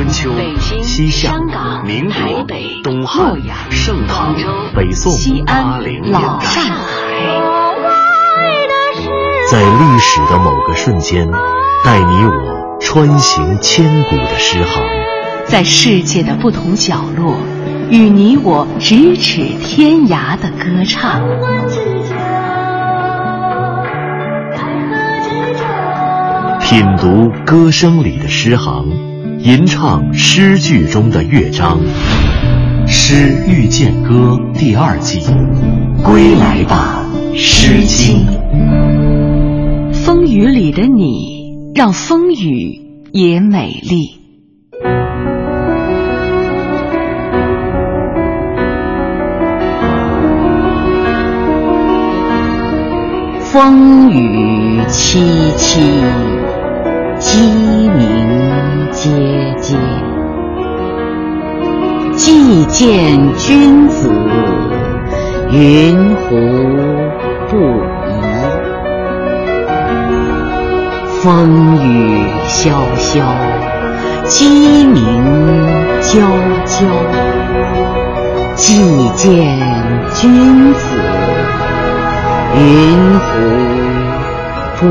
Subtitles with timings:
[0.00, 0.30] 春秋、
[0.82, 1.34] 西夏、
[1.84, 2.46] 民国、
[2.82, 3.36] 东汉、
[3.68, 4.34] 盛唐、
[4.74, 5.12] 北宋、
[5.44, 6.48] 八零年代，
[9.50, 11.30] 在历史的某个瞬间，
[11.84, 14.82] 带你我穿行千古的诗行；
[15.44, 17.36] 在世界的不同角落，
[17.90, 21.20] 与你我咫尺天涯的歌唱。
[26.62, 28.86] 品读歌声里的诗行，
[29.42, 31.80] 吟唱诗句中的乐章，
[32.86, 35.20] 《诗遇见歌》第二季，
[36.04, 37.06] 归来吧，
[37.38, 38.26] 《诗经》。
[39.94, 42.82] 风雨里的你，让风雨
[43.12, 44.20] 也美丽。
[53.40, 55.18] 风雨凄
[55.56, 55.80] 凄。
[57.18, 59.08] 鸡鸣喈
[59.62, 59.78] 喈，
[62.16, 64.10] 既见君子，
[65.50, 66.36] 云胡
[67.48, 67.56] 不
[68.06, 68.10] 疑？
[71.22, 71.88] 风雨
[72.46, 73.24] 萧萧，
[74.26, 75.02] 鸡鸣
[76.02, 76.20] 啾
[76.66, 76.84] 啾，
[78.54, 79.58] 既见
[80.12, 80.78] 君子，
[82.54, 83.28] 云胡
[84.78, 84.86] 不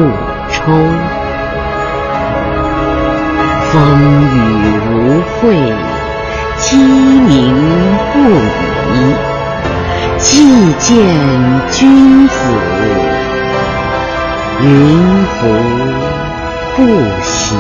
[0.52, 1.19] 抽？
[3.72, 3.80] 风
[4.24, 4.36] 雨
[4.90, 5.54] 无悔，
[6.58, 7.56] 鸡鸣
[8.12, 8.18] 不
[8.94, 8.98] 已。
[10.18, 10.90] 既见
[11.72, 12.34] 君子，
[14.62, 14.68] 云
[15.36, 15.38] 胡
[16.76, 16.78] 不
[17.22, 17.56] 喜？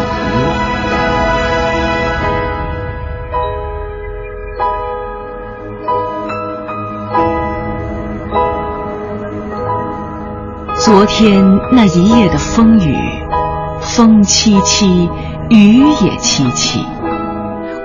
[10.80, 12.98] 昨天那一夜的风雨，
[13.80, 15.08] 风凄凄。
[15.50, 16.86] 雨也凄凄，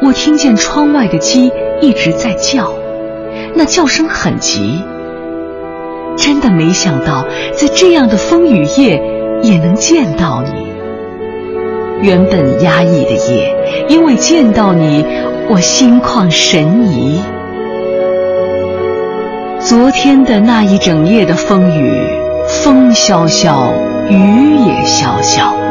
[0.02, 2.70] 我听见窗外的鸡一直在叫，
[3.54, 4.82] 那叫声很急。
[6.14, 7.24] 真的没想到，
[7.54, 9.02] 在这样的风雨夜
[9.42, 10.66] 也能见到你。
[12.02, 13.56] 原本压抑的夜，
[13.88, 15.02] 因为见到你，
[15.48, 17.18] 我心旷神怡。
[19.58, 21.98] 昨天的那一整夜的风雨，
[22.46, 23.72] 风萧萧，
[24.10, 25.63] 雨也萧萧。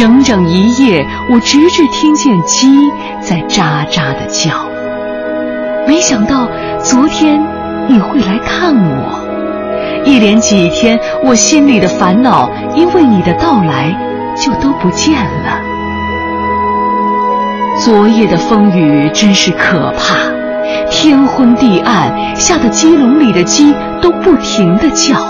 [0.00, 2.90] 整整一夜，我直至听见鸡
[3.20, 4.66] 在喳喳的叫。
[5.86, 6.48] 没想到
[6.82, 7.38] 昨天
[7.86, 13.94] 你会来看我，一连几天，我心里的烦恼因为你的到来
[14.34, 15.60] 就都不见了。
[17.76, 20.16] 昨夜的风雨真是可怕，
[20.88, 25.20] 天昏地暗，吓得鸡笼里的鸡都不停的叫。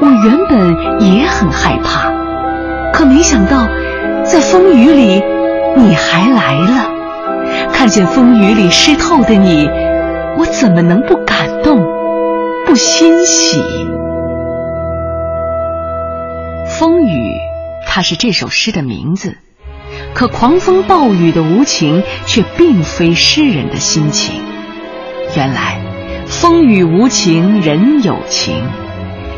[0.00, 2.23] 我原本也很害怕。
[2.94, 3.66] 可没想到，
[4.24, 5.20] 在风雨里，
[5.76, 6.92] 你还来了。
[7.72, 9.68] 看见风雨里湿透的你，
[10.38, 11.84] 我怎么能不感动、
[12.64, 13.60] 不欣喜？
[16.68, 17.32] 风雨，
[17.84, 19.38] 它是这首诗的名字。
[20.14, 24.40] 可狂风暴雨的无情，却并非诗人的心情。
[25.34, 25.80] 原来，
[26.26, 28.62] 风雨无情人有情。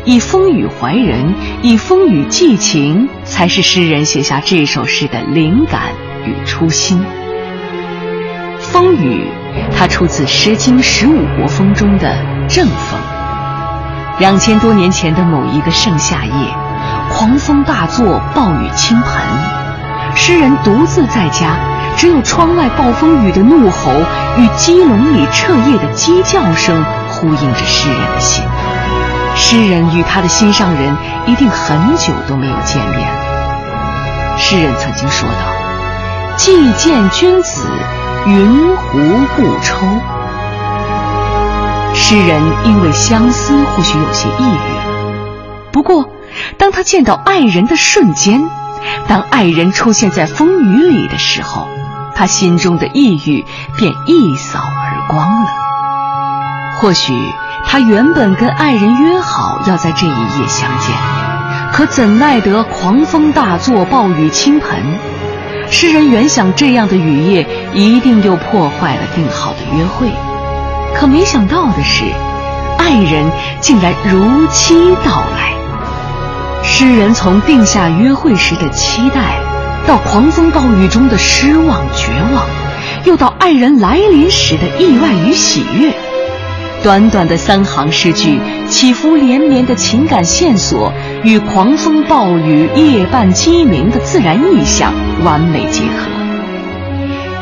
[0.07, 5.91] 以风雨怀人，以风雨寄情，才是诗人写下这首诗的灵感
[6.23, 7.03] 与初心。
[8.57, 9.27] 风雨，
[9.75, 12.15] 它出自《诗经·十五国风》中的
[12.47, 12.97] 正风。
[14.19, 16.31] 两千多年前的某一个盛夏夜，
[17.11, 21.57] 狂风大作，暴雨倾盆，诗人独自在家，
[21.97, 23.91] 只有窗外暴风雨的怒吼
[24.37, 28.45] 与鸡笼里彻夜的鸡叫声呼应着诗人的心。
[29.39, 34.37] 诗人与他的心上人一定很久都没有见面了。
[34.37, 35.35] 诗人曾经说道
[36.35, 37.69] ：“既见君子，
[38.25, 38.97] 云胡
[39.35, 39.85] 不抽？”
[41.93, 45.71] 诗人因为相思，或许有些抑郁。
[45.71, 46.09] 不过，
[46.57, 48.49] 当他见到爱人的瞬间，
[49.07, 51.67] 当爱人出现在风雨里的时候，
[52.15, 53.45] 他心中的抑郁
[53.77, 55.49] 便一扫而光了。
[56.81, 57.13] 或许。
[57.69, 60.95] 他原本跟爱人约好要在这一夜相见，
[61.73, 64.97] 可怎奈得狂风大作，暴雨倾盆。
[65.69, 70.09] 诗人原想这样的雨夜一定又破坏了定好的约会，
[70.95, 72.05] 可没想到的是，
[72.77, 73.29] 爱人
[73.59, 75.53] 竟然如期到来。
[76.63, 79.41] 诗人从定下约会时的期待，
[79.85, 82.45] 到狂风暴雨中的失望绝望，
[83.03, 85.93] 又到爱人来临时的意外与喜悦。
[86.87, 88.39] 短短的三行诗句，
[88.69, 96.09] 起伏连绵的情感线索与狂风暴雨、夜半鸡鸣的自然意象完美结合。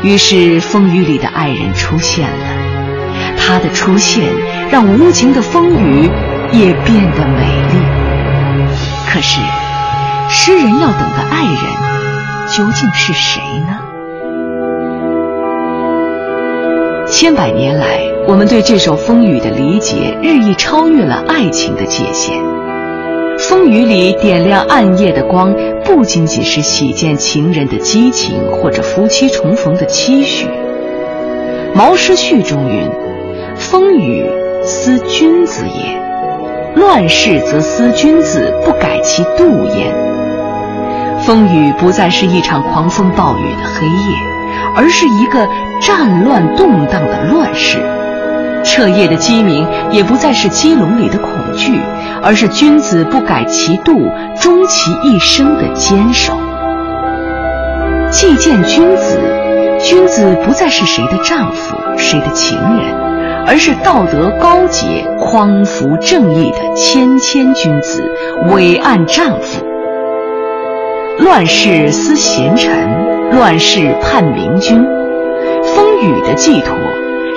[0.02, 4.24] 于是风雨里的爱人出现了，他的出现
[4.68, 6.10] 让无情的风雨
[6.50, 7.78] 也变得美丽。
[9.08, 9.40] 可是，
[10.28, 11.54] 诗人要等的爱人
[12.48, 13.78] 究竟是谁呢？
[17.06, 22.36] 千百年来，我们对这首《风雨》的理解日益超越了爱情的界限。
[23.38, 30.46] 风雨里点亮暗夜的光，不仅仅是喜见情人的激情，或者夫妻重逢的期许。
[31.72, 32.90] 《毛诗序》中云
[33.54, 34.28] ：“风雨
[34.64, 36.02] 思君子也，
[36.74, 39.94] 乱世则思君子不改其度焉。”
[41.24, 44.18] 风雨不再是一场狂风暴雨的黑夜，
[44.74, 45.48] 而是一个
[45.80, 47.78] 战乱动荡的乱世。
[48.66, 51.80] 彻夜的鸡鸣也不再是鸡笼里的恐惧。
[52.22, 54.10] 而是君子不改其度，
[54.40, 56.32] 终其一生的坚守。
[58.10, 59.20] 既见君子，
[59.80, 62.92] 君子不再是谁的丈夫、谁的情人，
[63.46, 68.02] 而是道德高洁、匡扶正义的谦谦君子、
[68.50, 69.64] 伟岸丈夫。
[71.18, 74.84] 乱世思贤臣，乱世盼明君。
[75.62, 76.74] 风雨的寄托。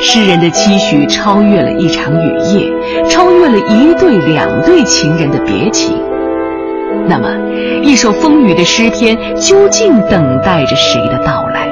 [0.01, 2.71] 诗人的期许超越了一场雨夜，
[3.09, 6.01] 超越了一对两对情人的别情。
[7.07, 7.29] 那么，
[7.83, 11.67] 一首风雨的诗篇究竟等待着谁的到来？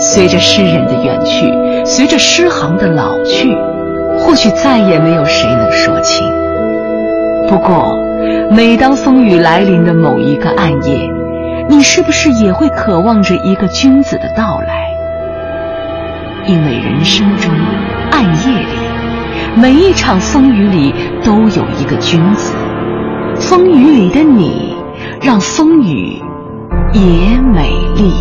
[0.00, 1.52] 随着诗人的远去，
[1.84, 3.56] 随着诗行的老去，
[4.18, 6.28] 或许再也没有谁能说清。
[7.46, 7.96] 不过，
[8.50, 11.08] 每当风雨来临的某一个暗夜，
[11.68, 14.91] 你是不是也会渴望着一个君子的到来？
[16.46, 17.52] 因为人生中
[18.10, 20.94] 暗夜里，每一场风雨里
[21.24, 22.52] 都有一个君子。
[23.36, 24.76] 风雨里的你，
[25.20, 26.20] 让风雨
[26.92, 28.12] 也美丽。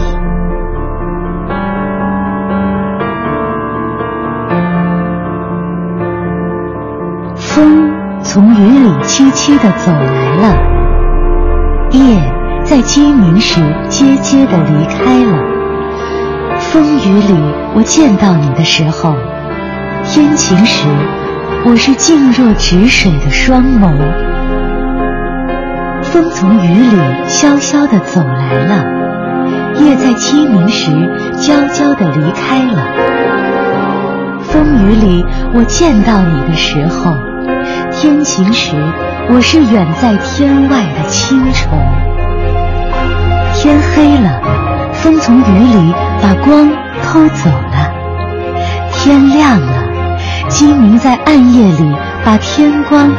[7.36, 7.92] 风
[8.22, 10.56] 从雨里凄凄的走来了，
[11.92, 12.02] 夜
[12.64, 13.60] 在鸡鸣时
[13.90, 15.51] 结结的离开了。
[16.72, 17.36] 风雨里，
[17.76, 19.14] 我见到你的时候，
[20.06, 20.88] 天晴时，
[21.66, 23.92] 我是静若止水的双眸。
[26.02, 26.98] 风从雨里
[27.28, 30.92] 萧萧地走来了，夜在鸡鸣时
[31.42, 32.86] 悄悄地离开了。
[34.44, 37.14] 风雨里，我见到你的时候，
[37.92, 38.78] 天晴时，
[39.30, 41.78] 我是远在天外的青虫。
[43.56, 44.40] 天黑了。
[44.94, 46.70] 风从雨里把光
[47.04, 47.92] 偷走了，
[48.94, 53.10] 天亮了，鸡鸣在暗夜里把天光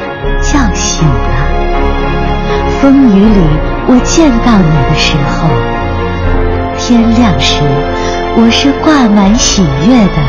[0.41, 1.13] 叫醒了。
[2.81, 3.41] 风雨里
[3.87, 5.49] 我见到你的时候，
[6.79, 7.63] 天亮时
[8.37, 10.23] 我是挂满喜悦的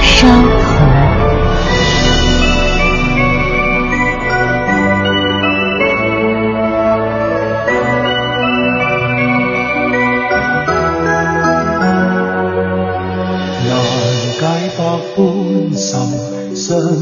[0.00, 0.26] 梢
[14.76, 14.98] 头。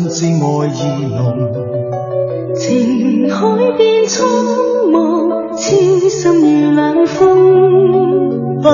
[0.08, 1.18] 至爱意浓，
[2.54, 3.36] 情海
[3.76, 4.26] 变苍
[4.90, 4.94] 茫，
[5.56, 8.62] 痴心如冷风。
[8.62, 8.64] 分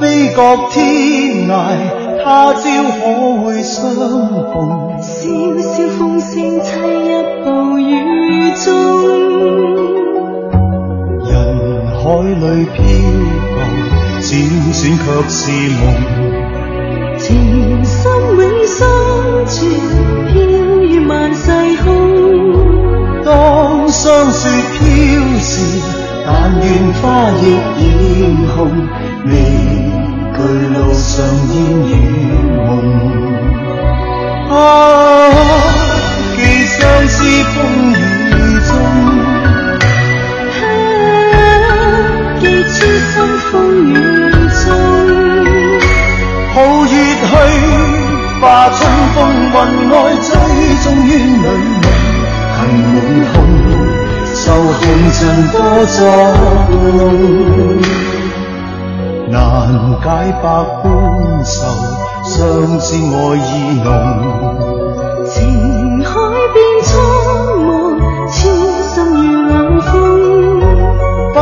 [0.00, 0.02] 飞
[0.34, 0.40] 各
[0.70, 1.52] 天涯，
[2.24, 2.60] 他朝
[3.00, 3.02] 可
[3.42, 4.54] 会相逢？
[5.00, 5.12] 萧
[5.60, 6.66] 萧风声凄
[7.04, 7.10] 一
[7.44, 7.82] 步雨
[8.64, 8.66] 中，
[11.26, 11.32] 人
[11.96, 12.76] 海里漂
[13.50, 13.54] 浮，
[14.20, 14.22] 辗
[14.72, 16.33] 转却是梦。
[17.26, 18.02] 情深
[18.36, 18.86] 永相
[19.46, 19.56] 存，
[20.30, 20.34] 飘
[20.82, 21.50] 于万世
[21.82, 21.86] 空。
[23.24, 24.78] 当霜雪飘
[25.40, 25.80] 时，
[26.26, 26.28] 但
[26.60, 26.62] 愿
[27.00, 27.02] 花
[27.40, 27.42] 亦
[27.80, 27.82] 艳
[28.54, 28.58] 红。
[29.24, 29.32] 未
[30.34, 30.38] 惧
[30.74, 31.56] 路上烟
[31.88, 31.90] 雨
[32.54, 33.23] 蒙。
[59.28, 59.36] 难
[60.00, 60.06] 解
[60.42, 60.44] 百
[60.82, 60.84] 般
[61.44, 61.52] 愁，
[62.24, 62.32] 相
[62.78, 63.48] 知爱意
[63.84, 63.86] 浓。
[65.26, 65.34] 情
[66.02, 66.08] 海
[66.54, 66.90] 变苍
[67.66, 67.68] 茫，
[68.32, 68.32] 痴
[68.94, 69.92] 心如冷风，
[71.34, 71.36] 纷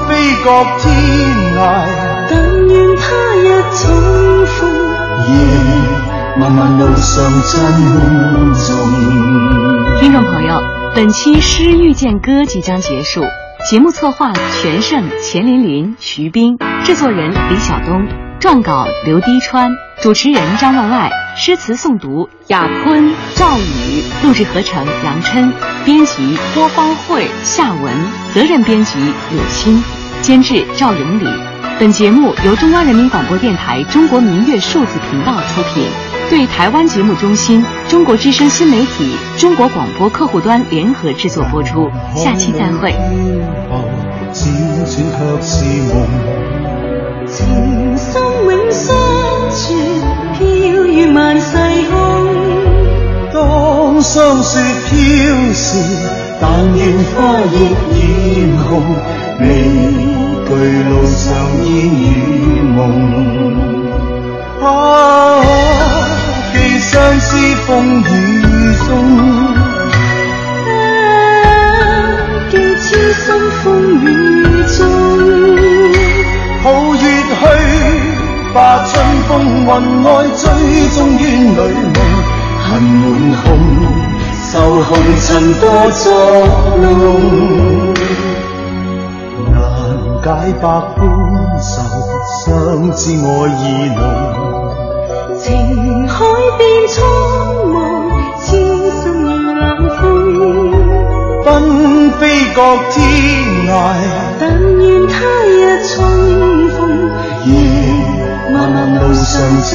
[0.00, 0.08] 飞
[0.44, 0.46] 各
[0.80, 0.84] 天
[1.56, 1.58] 涯，
[2.28, 2.30] 但
[2.66, 3.00] 愿他
[3.34, 3.42] 日
[3.80, 3.82] 重。
[10.00, 10.52] 听众朋友，
[10.94, 13.22] 本期《诗遇见歌》即将结束。
[13.68, 18.06] 节目策划：全胜、钱琳琳、徐冰，制作人李晓东。
[18.40, 25.52] 撰稿刘滴川，主持人张万爱，诗词诵读雅坤、赵宇，录制合成杨琛，
[25.84, 27.92] 编辑郭方慧、夏文，
[28.32, 29.82] 责任编辑柳青，
[30.22, 31.26] 监制赵永礼。
[31.78, 35.84] 本节目由中央人民广播电台中国民乐数字频道出品，
[36.30, 41.90] 对台湾节目中心、中国之声新媒体、中国广播客户端联合制作播出。
[42.14, 42.94] 下期再会。
[53.32, 55.76] 当霜雪飘时，
[56.40, 57.54] 但愿花亦
[57.98, 58.70] 艳红。
[59.40, 59.44] 未
[60.46, 60.48] 惧
[60.88, 61.26] 路上
[61.66, 62.78] 烟雨梦。
[64.62, 64.64] 啊，
[65.42, 66.09] 寄
[67.00, 67.34] 相思
[67.66, 68.04] 风雨
[68.86, 68.88] 中。
[70.68, 70.70] 啊，
[72.50, 73.24] 寄痴心
[73.62, 73.64] 风
[74.04, 74.06] 雨
[74.76, 74.78] 中。
[76.62, 77.02] 抱月去，
[78.52, 78.92] 把春
[79.26, 79.28] 风
[79.64, 79.66] 云
[80.02, 80.44] 外追
[80.90, 81.20] 踪怨
[81.56, 81.58] 侣
[81.94, 81.96] 梦，
[82.60, 83.02] 恨满
[83.40, 83.42] 空，
[84.52, 84.90] 愁红
[85.22, 86.04] 尘多作
[86.76, 86.84] 弄。
[89.54, 89.56] 难
[90.22, 90.26] 解
[90.60, 91.00] 百般
[91.62, 91.72] 愁，
[92.44, 92.46] 相
[92.92, 93.24] 知爱
[93.56, 93.58] 意
[93.96, 93.98] 浓。
[95.38, 95.48] 情
[102.50, 102.58] 奔飞各
[102.90, 102.98] 天
[103.66, 103.70] 涯，
[104.38, 105.14] 但愿他
[105.46, 105.94] 日重
[106.70, 106.78] 逢。
[107.46, 107.48] 夜
[108.52, 109.24] 漫漫路上
[109.62, 109.72] 珍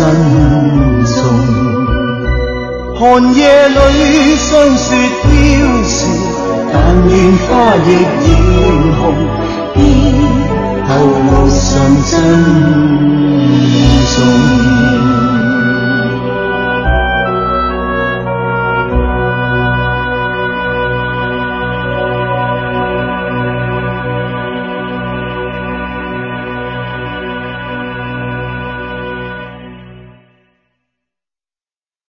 [1.05, 1.15] 重。
[2.97, 3.75] 寒夜里
[4.35, 5.27] 霜雪飘
[5.83, 5.95] 时，
[6.71, 6.75] 但
[7.09, 7.13] 愿
[7.47, 7.49] 花
[7.85, 7.87] 亦
[8.25, 8.29] 艳
[8.99, 9.03] 红。
[9.73, 9.77] 别
[10.87, 10.89] 后
[11.31, 11.63] 路上
[12.09, 12.13] 珍